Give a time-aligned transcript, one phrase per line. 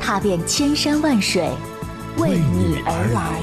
[0.00, 1.48] 踏遍千山万水，
[2.16, 3.40] 为你而来。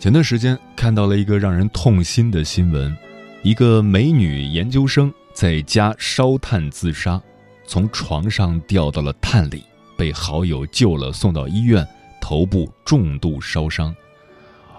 [0.00, 2.94] 前段时间看到了一个让人痛心的新闻：
[3.44, 7.20] 一个美女研究生在家烧炭自杀，
[7.66, 9.62] 从床上掉到了炭里，
[9.98, 11.86] 被好友救了，送到医院，
[12.22, 13.94] 头部重度烧伤。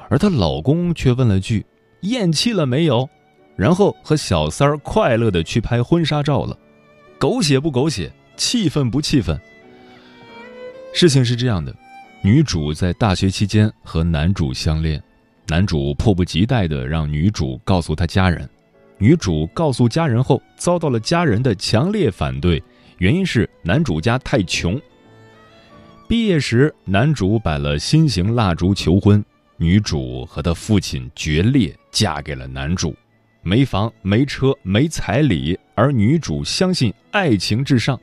[0.10, 1.64] 而她老公却问了句
[2.02, 3.08] ：“咽气了没有？”
[3.56, 6.58] 然后和小三儿快乐的去拍婚纱照了。
[7.20, 8.12] 狗血不狗血？
[8.36, 9.40] 气愤不气愤？
[10.92, 11.72] 事情是这样的：
[12.24, 15.00] 女主在大学期间和男主相恋。
[15.48, 18.50] 男主迫不及待的让女主告诉他家人，
[18.98, 22.64] 女主告诉家人后遭到了家人的强烈反对，
[22.98, 24.80] 原因是男主家太穷。
[26.08, 29.24] 毕业时，男主摆了心形蜡烛求婚，
[29.58, 32.96] 女主和他父亲决裂，嫁给了男主，
[33.42, 38.00] 没房没车没彩礼，而女主相信爱情至上。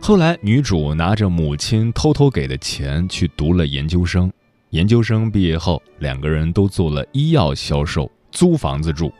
[0.00, 4.32] 后来，女主拿着母亲偷偷给的钱去读了研究生。
[4.70, 9.12] 研究生毕业后，两个人都做了医药销售，租房子住。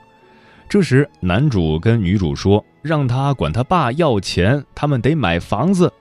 [0.70, 5.92] 这时，男主跟女主说：“让他管他爸要钱，他们得买房子。”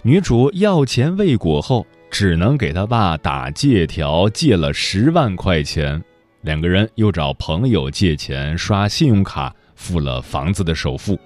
[0.00, 6.02] 女主要钱未果后，只能给他爸打借条，借了十万块钱。
[6.40, 11.20] 两个人又找朋友借钱，刷信用卡付了房子的首付。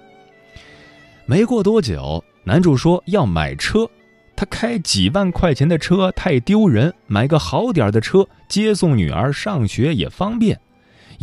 [1.25, 3.89] 没过多久，男主说要买车。
[4.35, 10.59] 他开几万块钱的车太丢人，买个好点的车接送女儿上学也方便。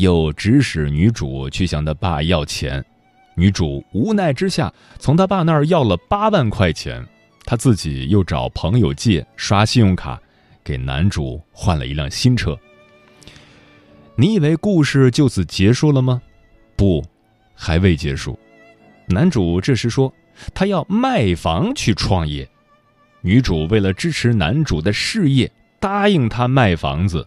[0.01, 2.83] 又指使女主去向他爸要钱，
[3.35, 7.07] 女主无奈之下从他爸那儿要了八万块钱，
[7.45, 10.19] 他自己又找朋友借刷信用卡，
[10.65, 12.59] 给男主换了一辆新车。
[14.17, 16.23] 你以为故事就此结束了吗？
[16.77, 17.05] 不，
[17.55, 18.39] 还未结束。
[19.07, 20.11] 男主这时说
[20.55, 22.49] 他要卖房去创业。
[23.21, 27.27] 女主为了支持男主的事业，答应他卖房子。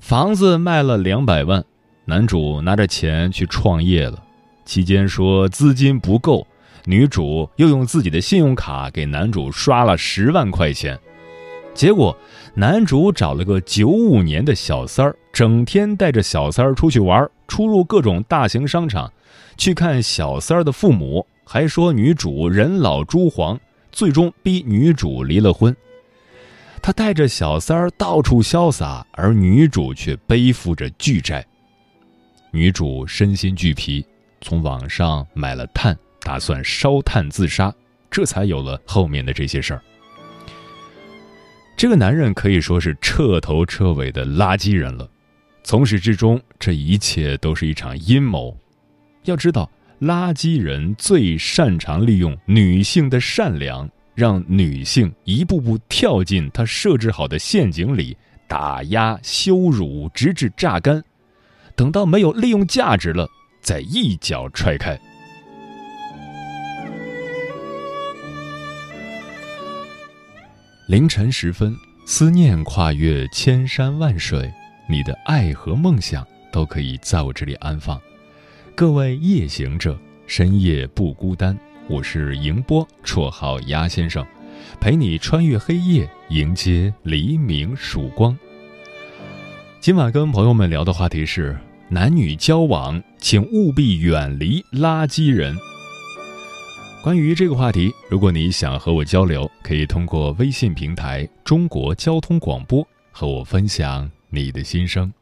[0.00, 1.64] 房子卖了两百万，
[2.08, 4.22] 男主拿着钱去创业了。
[4.64, 6.46] 期间说资金不够，
[6.84, 10.98] 女主又用自己的信用卡给男主刷了十万块钱。
[11.74, 12.16] 结果，
[12.54, 19.12] 男主找了个九五年的小三儿，整天带着小三儿出去玩，出入各种大型商场，
[19.56, 23.58] 去看小三儿的父母，还说女主人老珠黄。
[23.92, 25.74] 最终逼女主离了婚，
[26.82, 31.44] 他带着小三儿到处潇洒，而女主却背负着巨债。
[32.56, 34.02] 女主身心俱疲，
[34.40, 37.70] 从网上买了炭，打算烧炭自杀，
[38.10, 39.82] 这才有了后面的这些事儿。
[41.76, 45.06] 这个男人可以说是彻头彻尾的垃圾人了，
[45.64, 48.56] 从始至终，这一切都是一场阴谋。
[49.24, 49.70] 要知道。
[49.98, 58.14] 垃圾人最擅长利用女性的善良，让女性一步步跳进他设置好的陷阱里，
[58.46, 61.02] 打压、羞辱，直至榨干。
[61.76, 63.28] 等到没有利用价值了，
[63.60, 64.98] 再一脚踹开。
[70.88, 71.76] 凌晨时分，
[72.06, 74.50] 思念跨越千山万水，
[74.88, 78.00] 你的爱和梦想都可以在我这里安放。
[78.74, 81.54] 各位夜行者，深夜不孤单。
[81.88, 84.26] 我是迎波，绰号鸭先生，
[84.80, 88.36] 陪你穿越黑夜，迎接黎明曙光。
[89.80, 91.56] 今晚跟朋友们聊的话题是：
[91.88, 95.56] 男女交往，请务必远离垃圾人。
[97.00, 105.12] 关于这个话题，如果你想和我交流，可以通过微信平台“中国交通广播”和我分享你的心声。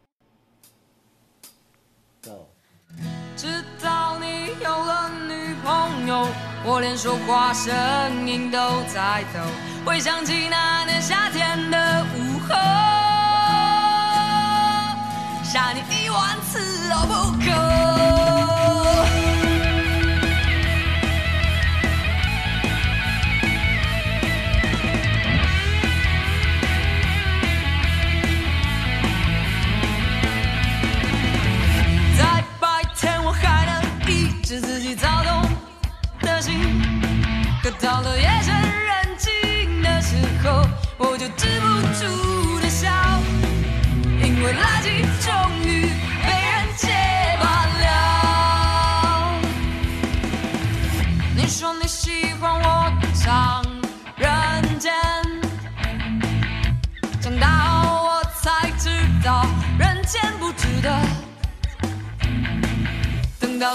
[3.37, 3.47] 直
[3.83, 6.27] 到你有了女朋友
[6.65, 7.71] 我连说话声
[8.27, 9.41] 音都在抖，
[9.85, 12.55] 回想起那年夏天的午后，
[15.55, 16.59] 杀你一万次
[16.91, 17.53] 都不够。
[32.19, 35.49] 在白天我还能抑制自己躁动
[36.21, 36.59] 的心
[37.63, 40.67] 可到了夜深人静的时候
[40.99, 43.44] 我就止不住的想
[44.45, 44.87] 为垃圾
[45.25, 45.33] 终
[45.63, 45.89] 于
[46.23, 46.83] 被人揭
[47.41, 47.43] 发
[47.81, 47.83] 了。
[51.35, 53.65] 你说你喜欢我唱
[54.17, 54.93] 人间，
[57.23, 58.91] 长大后我才知
[59.25, 59.47] 道
[59.79, 60.95] 人间不值得。
[63.41, 63.75] 等到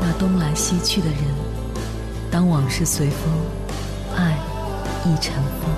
[0.00, 1.18] 那东来西去的人。
[2.30, 3.32] 当往事随风，
[4.16, 4.36] 爱
[5.04, 5.70] 亦成风。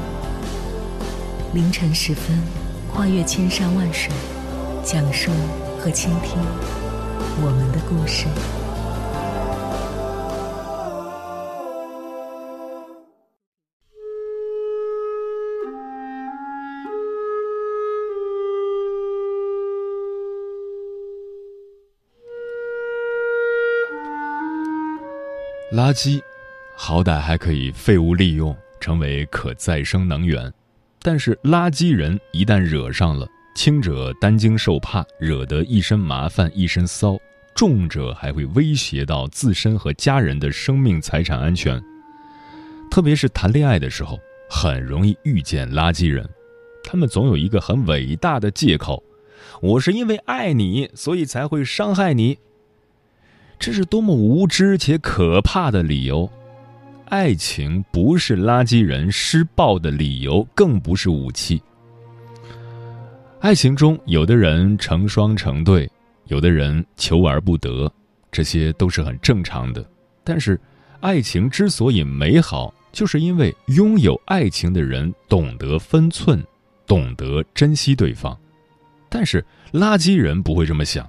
[1.54, 2.38] 凌晨时分，
[2.92, 4.12] 跨越千山万水，
[4.84, 5.30] 讲述
[5.78, 6.38] 和倾听
[7.42, 8.26] 我们的故事。
[25.72, 26.20] 垃圾，
[26.74, 30.52] 好歹还可以废物利用，成为可再生能源。
[31.00, 33.24] 但是垃圾人一旦惹上了，
[33.54, 37.16] 轻者担惊受怕，惹得一身麻烦一身骚；
[37.54, 41.80] 重者还会威胁到自身和家人的生命财产安全。
[42.90, 44.18] 特别是谈恋爱的时候，
[44.50, 46.28] 很容易遇见垃圾人，
[46.82, 49.00] 他们总有一个很伟大的借口
[49.62, 52.38] ：“我是因为爱你，所以才会伤害你。”
[53.60, 56.28] 这是多么无知且可怕的理由！
[57.10, 61.62] 爱情不是垃圾人施暴的理由，更不是武器。
[63.38, 65.86] 爱情中，有的人成双成对，
[66.28, 67.92] 有的人求而不得，
[68.32, 69.86] 这些都是很正常的。
[70.24, 70.58] 但是，
[71.00, 76.42] 爱情之所以美好，就是因为拥有爱情的人懂得分寸，
[76.86, 78.34] 懂得珍惜对方。
[79.10, 81.06] 但是，垃圾人不会这么想。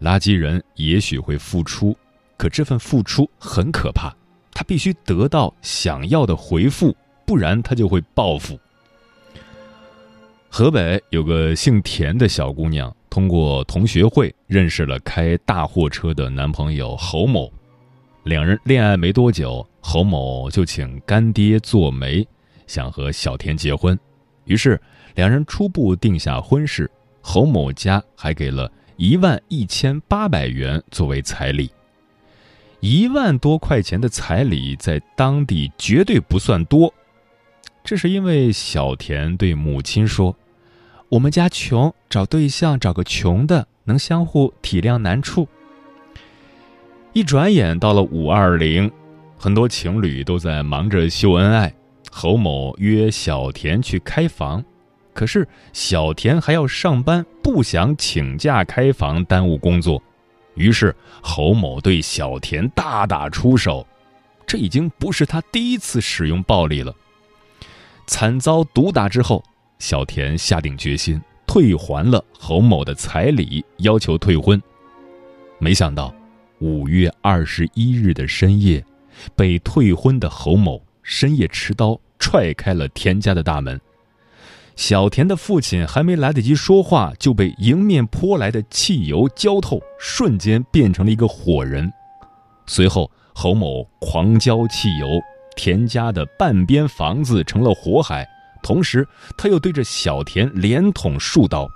[0.00, 1.96] 垃圾人也许会付出，
[2.36, 4.14] 可这份付出很可怕，
[4.52, 6.94] 他必须得到想要的回复，
[7.26, 8.58] 不然他就会报复。
[10.48, 17.52] 河北有个姓田的小姑娘，通过同学会认识了开大货车的男朋友侯某。
[18.24, 22.26] 两人恋爱没多久，侯某就请干爹做媒，
[22.66, 23.98] 想和小田结婚。
[24.44, 24.80] 于是
[25.14, 31.70] 两人初步定下婚事，侯某家还给了一万一千八百元作为彩礼。
[32.80, 36.92] 一万多块钱的彩礼在当地绝对不算多，
[37.82, 40.36] 这是因为小田对母亲说
[41.08, 45.48] ：“我们家穷，找对象找个穷的，能相互体谅难处。”
[47.14, 48.92] 一转眼到了五二零，
[49.38, 51.72] 很多情侣都在忙着秀恩爱。
[52.10, 54.62] 侯某约小田去开房，
[55.20, 60.02] 可是小田还要上班，不想请假开房耽误工作。
[60.54, 63.86] 于是侯某对小田大打出手，
[64.46, 66.94] 这已经不是他第一次使用暴力了。
[68.06, 69.44] 惨遭毒打之后，
[69.78, 74.58] 小田下定决心退还了侯某的彩礼，要求退婚。
[75.58, 76.14] 没想到。
[76.60, 78.82] 五月二十一日的深夜，
[79.36, 83.78] 被退婚的侯某深夜持刀踹开了田家的大门。
[84.80, 91.92] 小田的父亲还没来得及说话，就被迎面泼来的汽油浇透，瞬间变成了一个火人。
[92.64, 95.06] 随后，侯某狂浇汽油，
[95.54, 98.26] 田家的半边房子成了火海。
[98.62, 99.06] 同时，
[99.36, 101.68] 他又对着小田连捅数刀。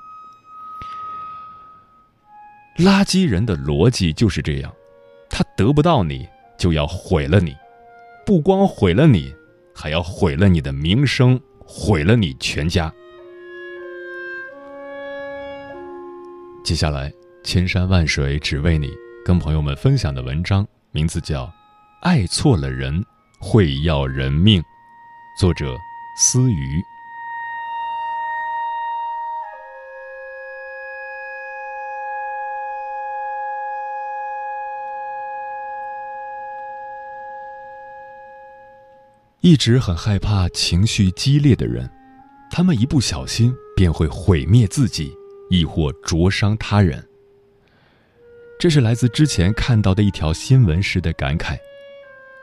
[2.79, 4.73] 垃圾人的逻辑就是这样，
[5.29, 7.55] 他得不到你，就要毁了你，
[8.25, 9.31] 不光毁了你，
[9.75, 12.93] 还要毁了你的名声，毁了你全家。
[16.63, 18.91] 接下来，千山万水只为你，
[19.25, 21.45] 跟朋友们分享的文章名字叫
[22.01, 23.05] 《爱错了人
[23.39, 24.63] 会要人命》，
[25.39, 25.77] 作者
[26.17, 26.83] 思雨。
[39.45, 41.87] 一直很害怕情绪激烈的人，
[42.51, 45.13] 他们一不小心便会毁灭自己，
[45.51, 47.07] 亦或灼伤他人。
[48.59, 51.59] 这是来自之前看到的一条新闻时的感慨。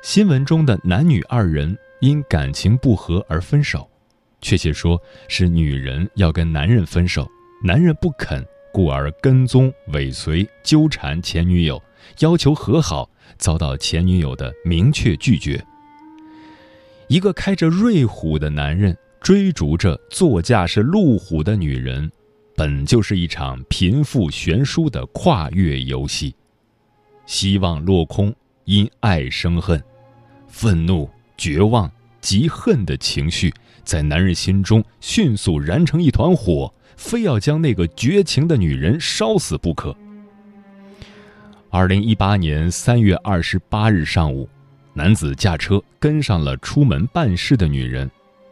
[0.03, 3.89] 新闻中的男女二人因感情不和而分手，
[4.39, 7.27] 确切说是女人要跟男人分手，
[7.63, 11.81] 男人不肯，故而跟踪、尾随、纠缠前女友，
[12.19, 15.65] 要求和好，遭到前女友的明确拒绝。
[17.11, 22.09] 一个开着瑞虎的男人追逐着座驾是路虎的女人，
[22.55, 26.33] 本就是一场贫富悬殊的跨越游戏。
[27.25, 29.83] 希望落空，因爱生恨，
[30.47, 31.91] 愤怒、绝望、
[32.21, 33.53] 极恨的情绪
[33.83, 39.93] 在男人心中迅速燃成一团火，非要将那个绝情的女人烧死不可。
[41.69, 44.47] 二零一八年三月二十八日上午。
[44.93, 48.09] 男子驾车跟上了出门办事的女人，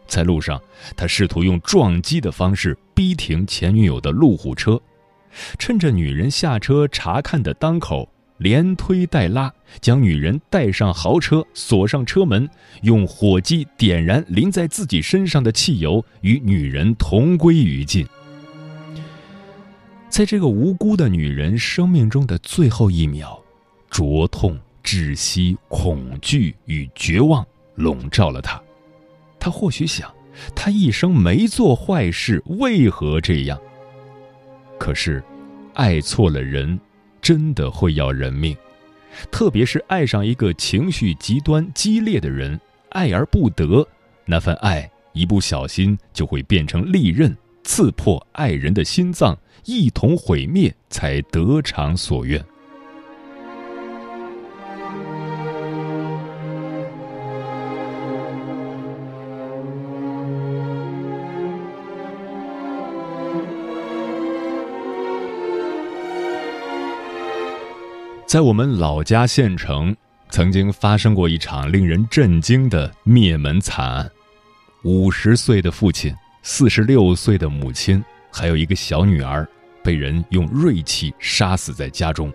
[0.08, 0.62] 在路上，
[0.96, 4.79] 他试图用撞击的方式逼停前女友的路虎车，
[5.58, 12.50] 趁着女人下车查看的当口，连推带拉将女人带上豪车，锁上车门，
[12.84, 18.08] 用火机点燃淋在自己身上的汽油，与女人同归于尽。
[20.08, 23.39] 在这个无辜的女人生命中的最后一秒，
[23.89, 24.58] 灼痛。
[24.83, 27.45] 窒息、恐惧与绝望
[27.75, 28.62] 笼罩了他。
[29.39, 30.13] 他或许想，
[30.55, 33.59] 他一生没做坏事，为何这样？
[34.77, 35.24] 可是，
[35.74, 36.79] 爱错了人，
[37.21, 38.55] 真的会要人命。
[39.31, 42.59] 特别是爱上一个情绪极端激烈的人，
[42.89, 43.86] 爱而不得，
[44.25, 52.43] 那份爱一不小心就会变成利刃，刺破爱人的心脏，一同毁灭，才得偿所愿。
[68.29, 69.95] 在我们老家县城，
[70.29, 74.07] 曾经发生过一场令人震惊的灭门惨案。
[74.83, 79.50] 五十岁的父亲、四十六岁的母亲，还有一个小女儿，
[79.83, 82.31] 被人用锐器杀死在家中。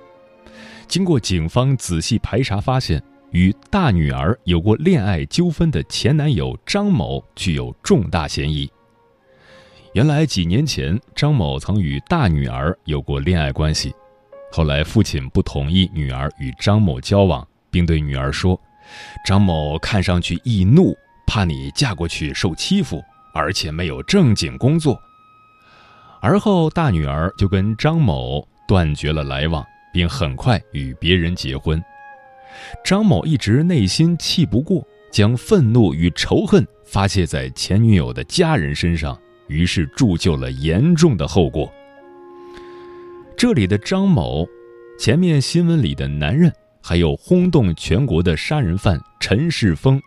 [0.89, 8.69] 经过警方仔细排查，发现与大女儿有过恋爱纠纷的前男友张某具有重大嫌疑。
[9.93, 13.95] 原来几年前，张某曾与大女儿有过恋爱关系。
[14.57, 18.57] 后来，父亲不同意女儿与张某交往，并对女儿说
[19.27, 20.97] ：“张某看上去易怒，
[21.27, 23.03] 怕你嫁过去受欺负，
[23.35, 24.97] 而且没有正经工作。”
[26.23, 31.83] 而后，大女儿就跟张某断绝了来往，并很快与别人结婚。
[32.85, 39.19] 张某一直内心气不过，将愤怒与仇恨发泄在前女友的家人身上，
[39.49, 41.69] 于是铸就了严重的后果。
[43.37, 44.47] 这里的张某，
[44.99, 50.01] 前面新闻里的男人，还有轰动全国的杀人犯陈世峰，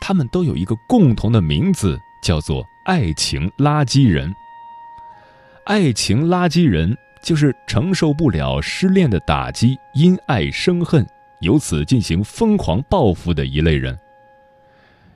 [0.00, 4.32] 他们都有一个共同的名字，叫做“爱情垃圾人”。
[5.64, 11.04] 爱情垃圾人就是承受不了失恋的打击，因爱生恨，
[11.40, 13.98] 由此进行疯狂报复的一类人。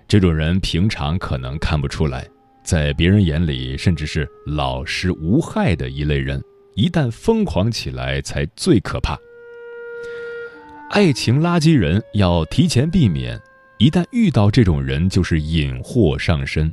[0.08, 2.26] 这种人平常可能看不出来，
[2.64, 6.42] 在别人眼里甚至是老实无害的一类人，
[6.80, 9.14] 一旦疯狂起来才最可怕。
[10.88, 13.38] 爱情垃圾人要提前避免，
[13.76, 16.72] 一旦遇到这种人，就是引祸上身。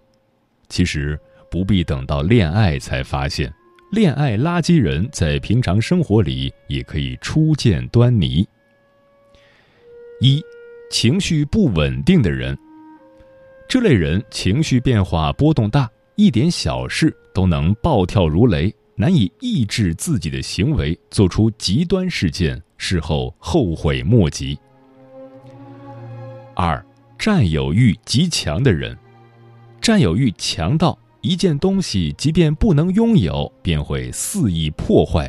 [0.70, 1.20] 其实
[1.52, 3.54] 不必等到恋爱才发现。
[3.92, 8.48] 恋爱垃圾人在平常生活里也可以初见端倪。
[10.22, 10.42] 一，
[10.90, 12.58] 情绪不稳定的人，
[13.68, 24.58] 这类人情绪变化波动大，一点小事都能暴跳如雷，难以抑制自己的行为，做出极端事件，事后后悔莫及。
[26.56, 26.84] 二，
[27.18, 28.98] 占有欲极强的人，
[29.80, 30.98] 占有欲强到。
[31.22, 35.28] 一件东西，即便不能拥有，便会肆意破坏；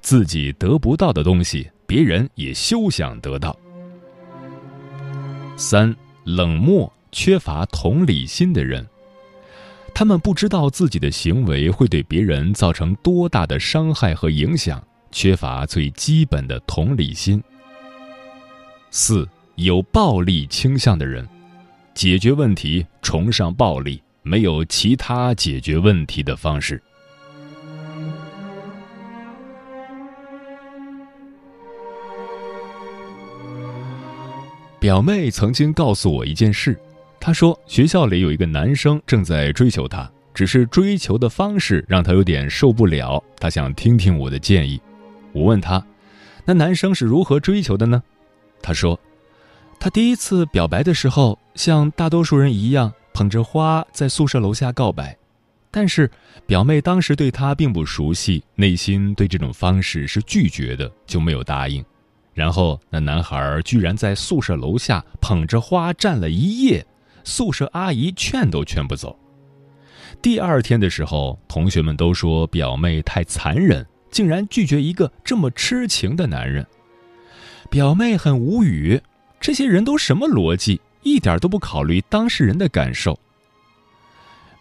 [0.00, 3.54] 自己得不到的东西，别人也休想得到。
[5.56, 8.86] 三、冷漠、缺乏同理心的人，
[9.94, 17.42] 他们不知道自己的行为会对别人造成多大的伤害和影响，缺乏最基本的同理心。
[18.90, 21.28] 四、有暴力倾向的人，
[21.94, 24.02] 解决问题崇尚暴力。
[24.24, 26.80] 没有其他解决问题的方式。
[34.78, 36.78] 表妹曾经告诉我一件事，
[37.22, 43.22] 她说学校里有一个男生正在追求她，只是追求的方式让她有点受不了。
[43.38, 44.80] 她想听听我的建议。
[45.30, 45.80] 我问她，
[46.44, 48.02] 那男生是如何追求的呢？
[48.60, 48.98] 她说，
[49.78, 52.92] 他第一次表白的时候，像大多数人一样。
[53.14, 55.14] 捧着花在宿舍楼下告白，
[55.70, 56.10] 但是
[56.46, 61.84] 表妹当时对他并不熟悉，内心对这种方式是拒绝的，就没有答应。
[62.32, 66.84] 然后那男孩居然在宿舍楼下捧着花站了一夜，
[67.24, 69.18] 宿舍阿姨劝都劝不走。
[70.20, 76.66] 第二天的时候，同学们都说表妹太残忍，竟然拒绝一个这么痴情的男人。
[77.70, 79.00] 表妹很无语，
[79.40, 80.80] 这些人都什么逻辑？
[81.02, 83.18] 一点都不考虑当事人的感受。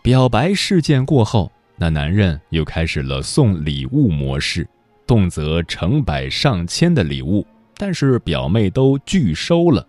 [0.02, 4.67] 表白事件过后，那男人又开始了送礼物模式，
[5.06, 7.45] 动辄成百上千的礼物，
[7.78, 9.86] 但是表妹都拒收了。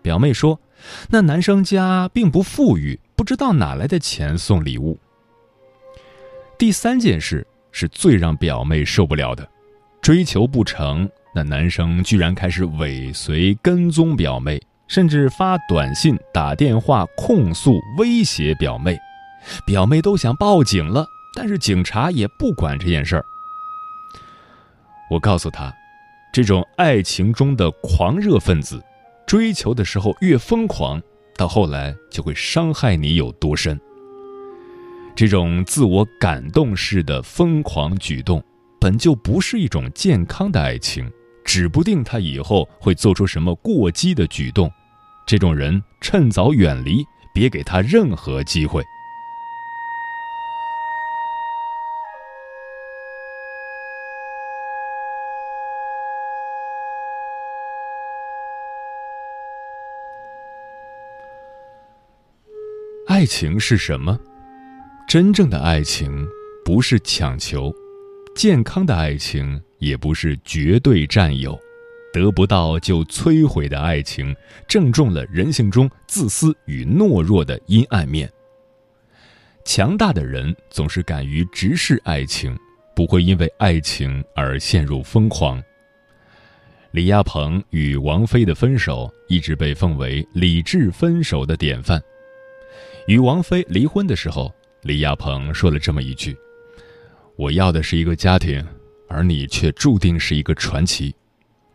[0.00, 0.58] 表妹说，
[1.08, 4.98] 那男生家并不富裕，不知道哪来的钱送礼物。
[6.58, 9.48] 第三件事是最让表妹受不了的，
[10.00, 14.60] 追求不成，那男生居然开始尾随跟踪表妹。
[14.88, 18.98] 甚至发短信、打电话控诉、威胁表妹，
[19.64, 23.24] 表妹都想报警了，但是警察也不管这件事儿。
[25.10, 25.72] 我告诉他，
[26.30, 28.82] 这种爱情中的狂热分子，
[29.26, 31.00] 追求的时候越疯狂，
[31.36, 33.80] 到后来就会伤害你有多深。
[35.14, 38.42] 这种自我感动式的疯狂举动，
[38.80, 41.10] 本就不是一种健康的爱情，
[41.44, 44.70] 指不定他以后会做出什么过激的举动。
[45.26, 47.04] 这种人趁早远离，
[47.34, 48.82] 别给他任何机会。
[63.22, 64.18] 爱情是什么？
[65.06, 66.26] 真正的爱情
[66.64, 67.72] 不是强求，
[68.34, 71.56] 健康的爱情也不是绝对占有。
[72.12, 74.34] 得不到就摧毁的爱情，
[74.66, 78.28] 正中了人性中自私与懦弱的阴暗面。
[79.64, 82.58] 强大的人总是敢于直视爱情，
[82.92, 85.62] 不会因为爱情而陷入疯狂。
[86.90, 92.02] 李亚鹏与王菲的分手一直被奉为理智分手的典范。
[93.06, 96.36] 与王菲离婚的时候，李亚鹏说了这么一句
[97.36, 98.64] ：“我要的是一个家庭，
[99.08, 101.14] 而你却注定是一个传奇。”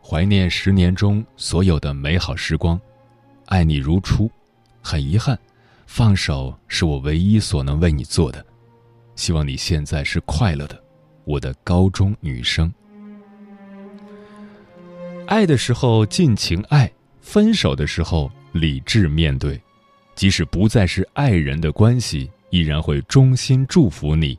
[0.00, 2.80] 怀念十年中所有的美好时光，
[3.46, 4.30] 爱你如初。
[4.80, 5.38] 很遗憾，
[5.86, 8.42] 放手是我唯一所能为你做的。
[9.16, 10.82] 希望你现在是快乐的，
[11.24, 12.72] 我的高中女生。
[15.26, 19.60] 爱的时候尽情爱，分手的时候理智面对，
[20.18, 24.36] 即使不再是爱人的关系，依然会衷心祝福你。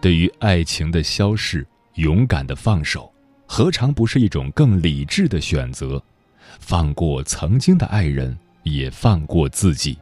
[0.00, 3.12] 对于爱情的消逝，勇敢的放手，
[3.46, 6.00] 何尝不是一种更理智的选择？
[6.60, 9.98] 放过曾经的爱人，也放过自己。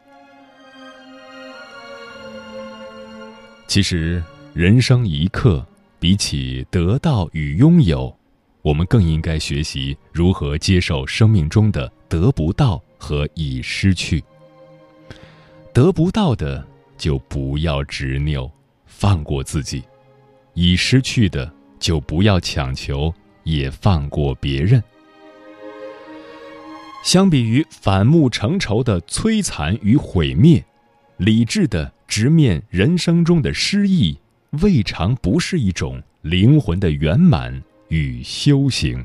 [3.67, 5.67] 其实，人生一刻，
[5.99, 8.15] 比起得到与拥有，
[8.61, 14.23] 我们更应该学习如何接受生命中的得不到和已失去。
[15.75, 16.65] 得不到的，
[16.97, 18.49] 就不要执拗，
[18.87, 19.83] 放过自己；
[20.55, 24.81] 已失去的，就不要强求，也放过别人。
[27.03, 30.65] 相比于反目成仇的摧残与毁灭，
[31.17, 34.17] 理智的直面人生中的失意，
[34.63, 39.05] 未尝不是一种灵魂的圆满与修行。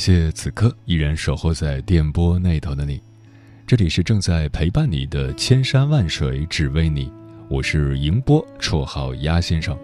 [0.00, 2.98] 谢此刻依然守候在电波那头的你，
[3.66, 7.12] 这里是正在陪伴你的千山万水只为你，
[7.50, 9.76] 我是迎波，绰号鸭先生。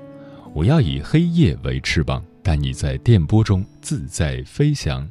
[0.55, 5.07] 我要以黑夜为翅膀，带你在电波中自在飞翔。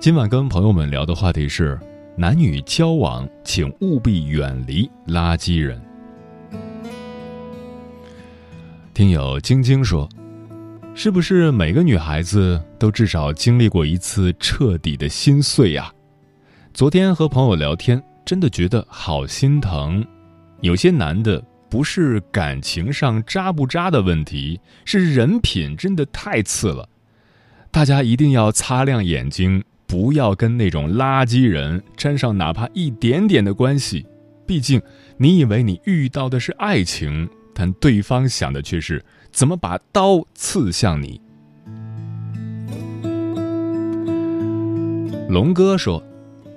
[0.00, 1.78] 今晚跟朋友们聊的话题是：
[2.16, 5.78] 男女交往，请务必远离垃圾人。
[8.94, 10.08] 听友晶晶说。
[10.92, 15.92] 是不是每个女孩子都至少经历过一次彻底的心碎呀？
[16.72, 20.02] 昨天和朋友聊天，真的觉得好心疼。
[20.62, 26.88] 有些男的不是感情上渣不渣的问题，是人品真的太次了。
[27.70, 34.06] 大家一定要擦亮眼睛，不要跟那种垃圾人沾上哪怕一点点的关系。
[34.46, 34.80] 毕竟，
[35.18, 39.04] 你以为你遇到的是爱情，但对方想的却是。
[39.30, 41.20] 怎么把刀刺向你？
[45.30, 46.02] 龙哥说：“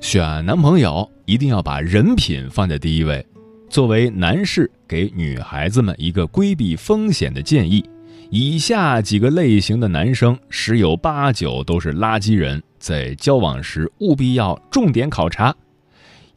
[0.02, 3.24] 选男朋友一定要把人品放在第一位。
[3.70, 7.88] 作为男士，给女孩子们一个规避风险的建议：
[8.32, 15.56] 以下几个类型的男生十有八九都是垃圾人，在交往时务必要重点考察：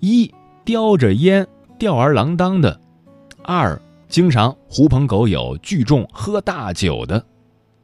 [0.01, 0.31] 一、
[0.63, 1.47] 叼着烟
[1.79, 2.79] 吊儿郎当的；
[3.43, 7.25] 二。”经常狐朋狗友聚众喝大酒的，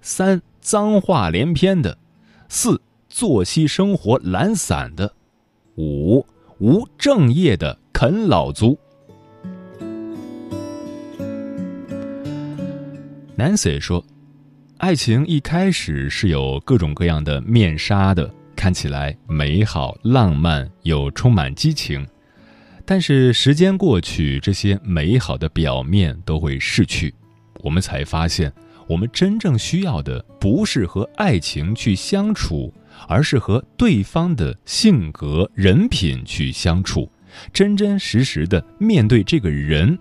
[0.02, 1.96] 三脏话连篇的，
[2.48, 2.80] 四
[3.12, 5.12] 作息生活懒散的，
[5.76, 6.26] 五
[6.58, 8.78] 无正业的啃老族。
[13.36, 14.02] Nancy 说
[14.78, 22.06] ：“爱情一开始是有各种各样的面纱的，看起来美好浪漫又充满激情。”
[22.86, 27.14] 但是时间过去，这些美好的表面都会逝去，
[27.60, 28.50] 我们才发现，
[28.88, 32.72] 我们真正需要的不是和爱情去相处，
[33.08, 37.10] 而是和对方的性格、人品去相处，
[37.52, 39.98] 真真实实的面对这个人。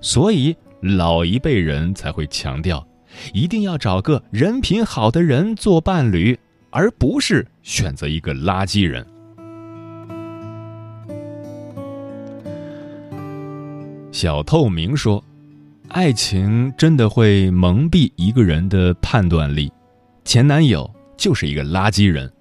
[0.00, 2.86] 所以老一辈人才会强调，
[3.32, 6.38] 一定要找个人品好的人做伴侣，
[6.70, 9.06] 而不是选择一个垃圾人。
[14.12, 15.22] 小透明说
[15.88, 19.72] ：“爱情真的会蒙蔽一个人的判断力。
[20.24, 22.32] 前男友就是一个垃圾人，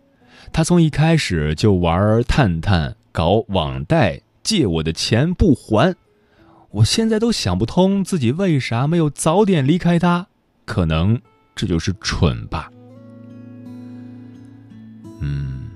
[0.51, 5.95] 他从一开始就玩探探、搞网贷，借我的钱不还。
[6.71, 10.27] 我现在都想不通自己为啥没有早点离开他，
[10.65, 11.21] 可能
[11.55, 12.71] 这就是蠢吧。
[15.21, 15.69] 嗯，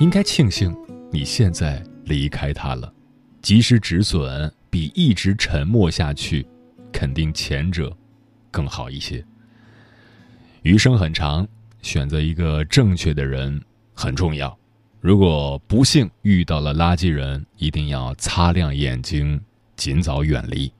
[0.00, 0.76] 应该庆幸
[1.10, 2.92] 你现在离开他了，
[3.42, 6.46] 及时止损。”比一直沉默下去，
[6.92, 7.90] 肯定前者
[8.50, 9.24] 更好一些。
[10.60, 11.48] 余生很长，
[11.82, 13.60] 选择一个正确的人
[13.94, 14.56] 很重要。
[15.00, 19.40] 如果不幸遇到了垃圾人，一定要擦亮眼睛，
[19.76, 20.72] 尽早远离。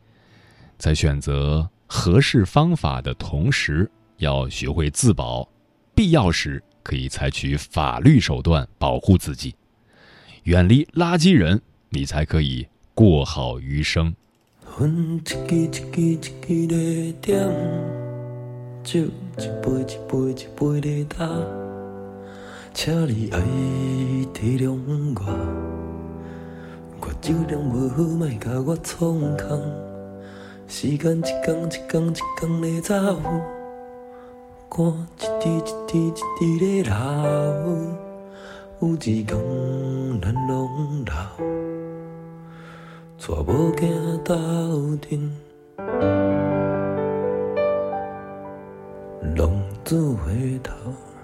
[0.76, 5.48] 在选择合适方法的同时，要学会自保，
[5.94, 9.54] 必要时可以采取法律手段保护自己，
[10.44, 14.14] 远离垃圾人，你才可以过好余生。
[19.38, 21.31] 一杯一杯一杯在干，
[22.74, 23.38] 请你爱
[24.35, 24.77] 体谅
[25.14, 25.20] 我，
[27.01, 29.61] 我酒量无好，莫甲我创空。
[30.66, 32.94] 时间一天一天一天在走，
[34.68, 36.96] 汗一滴一滴一滴在流，
[38.81, 39.38] 有一天
[40.20, 41.12] 咱拢老。
[43.20, 43.83] 带某囝
[44.24, 45.31] 斗阵，
[49.88, 51.17] 不回头。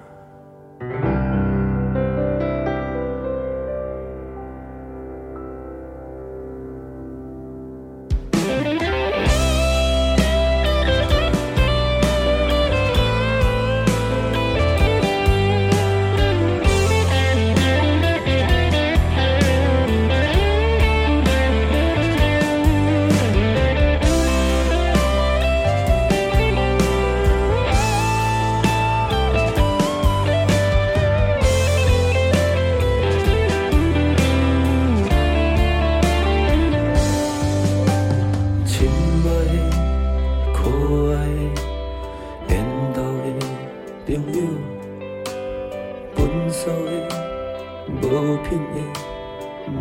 [48.03, 48.77] 无品的、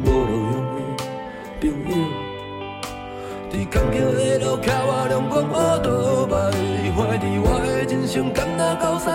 [0.03, 0.81] 无路用的
[1.59, 1.91] 朋友，
[3.51, 5.87] 伫坎坷的路徛我阳光乌倒
[6.27, 6.33] 摆，
[6.95, 9.05] 怀疑我的人生敢若狗屎。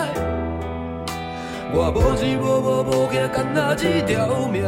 [1.71, 4.09] 我无钱无无无囝，干若一条
[4.47, 4.63] 命，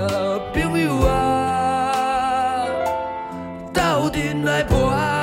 [0.54, 2.68] 朋友啊，
[3.74, 5.21] 斗阵来搏。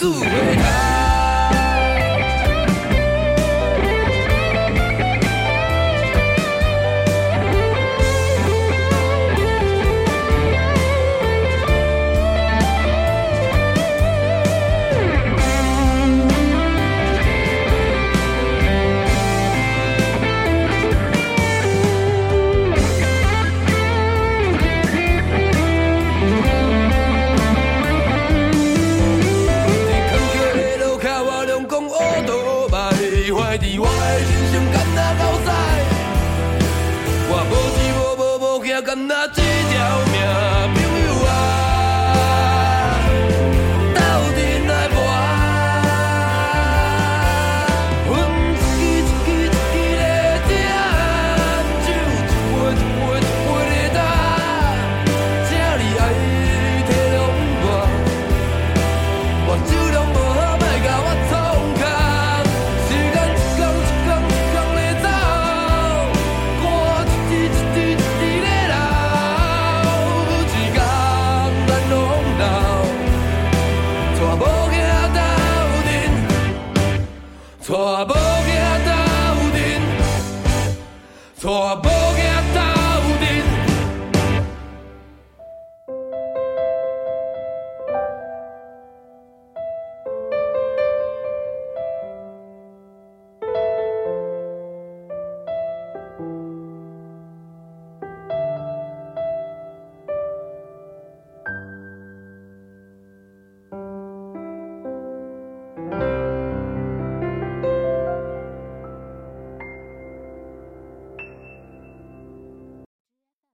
[0.00, 0.57] 浪